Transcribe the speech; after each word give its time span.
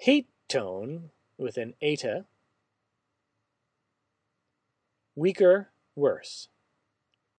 Hate 0.00 0.28
tone 0.48 1.10
with 1.36 1.56
an 1.56 1.74
eta. 1.82 2.24
Weaker, 5.16 5.70
worse. 5.96 6.48